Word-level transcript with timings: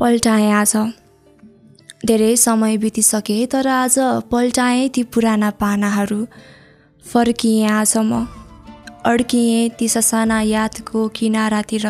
पल्टाएँ 0.00 0.50
आज 0.50 0.72
धेरै 2.06 2.36
समय 2.36 2.76
बितिसके 2.78 3.34
तर 3.46 3.66
आज 3.68 3.94
पल्टाएँ 4.30 4.88
ती 4.88 5.02
पुराना 5.02 5.50
पानाहरू। 5.50 6.24
फर्किएँ 7.04 7.66
आज 7.68 7.92
म। 7.96 8.24
अड्किएँ 9.04 9.68
ती 9.68 9.88
ससाना 9.88 10.40
यादको 10.40 11.06
किनारातिर। 11.08 11.86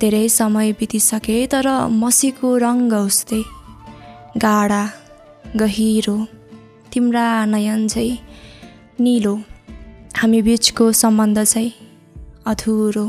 धेरै 0.00 0.28
समय 0.28 0.72
बितिसके 0.72 1.36
तर 1.46 1.68
मसीको 1.92 2.56
रङ्ग 2.56 2.92
उस्तै 2.94 3.42
गाडा 4.36 4.82
गहिरो 5.56 6.16
तिम्रा 6.92 7.28
नयन 7.44 7.86
चाहिँ 7.88 8.18
निलो। 9.00 9.36
हामी 10.16 10.42
बिचको 10.42 10.92
सम्बन्ध 10.92 11.44
चाहिँ 11.44 11.72
अधुरो। 12.46 13.06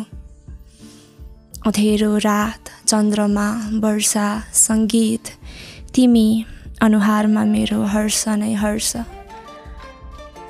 अँधेरो 1.65 2.17
रात। 2.17 2.72
चन्द्रमा 2.93 3.69
वर्षा 3.73 4.43
सङ्गीत 4.53 5.29
तिमी 5.95 6.45
अनुहारमा 6.81 7.43
मेरो 7.43 7.83
हर्ष 7.83 8.27
नै 8.27 8.53
हर्ष। 8.53 8.97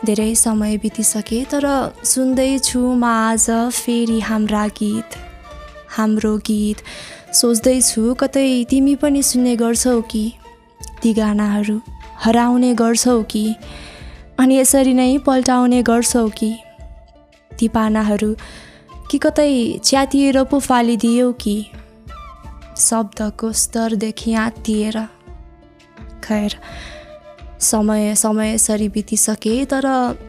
धेरै 0.06 0.36
समय 0.36 0.78
बितिसके 0.78 1.46
तर 1.52 1.66
सुन्दैछु 2.04 2.80
म 2.80 3.04
आज 3.04 3.46
फेरि 3.72 4.20
हाम्रा 4.20 4.68
गीत। 4.68 5.16
हाम्रो 5.98 6.38
गीत 6.38 6.78
सोच्दैछु 7.34 8.14
कतै 8.14 8.64
तिमी 8.70 8.96
पनि 8.96 9.24
सुन्ने 9.24 9.56
गर्छौ 9.56 10.02
कि? 10.02 10.34
ती 11.02 11.14
गानाहरू 11.14 11.82
हराउने 12.20 12.74
गर्छौ 12.74 13.24
कि? 13.24 13.56
अनि 14.40 14.58
यसरी 14.58 14.94
नै 14.94 15.18
पल्टाउने 15.18 15.84
गर्छौ 15.84 16.30
कि? 16.30 16.52
ती 17.60 17.68
पानाहरू 17.68 18.36
कि 19.12 19.18
कतै 19.18 19.80
च्यातिएर 19.84 20.44
पो 20.44 20.60
फालिदियौ 20.60 21.32
कि? 21.32 21.58
शब्दको 22.78 23.52
स्तरदेखि 23.52 24.34
आत्तिएर 24.34 24.98
खैर 26.24 26.56
समय 27.60 28.14
समय 28.16 28.54
यसरी 28.54 28.88
बितिसके 28.90 29.54
तर 29.66 29.86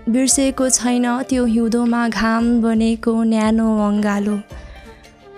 बिर्सेको 0.09 0.69
छैन 0.71 1.07
त्यो 1.29 1.45
हिउँदोमा 1.45 2.09
घाम 2.09 2.45
बनेको 2.63 3.23
न्यानो 3.23 3.69
अङ्गालो 3.87 4.37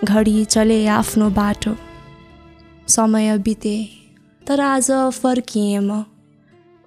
घडी 0.05 0.45
चले 0.45 0.87
आफ्नो 0.87 1.31
बाटो। 1.31 1.75
समय 2.89 3.39
बिते 3.39 3.77
तर 4.47 4.61
आज 4.61 4.91
फर्किएँ 5.13 5.79
म 5.81 6.05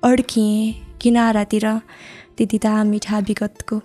अड्किएँ 0.03 0.73
किनारातिर 1.01 1.65
त्यति 2.37 2.57
त 2.57 2.67
मिठा 2.85 3.19
विगतको। 3.19 3.81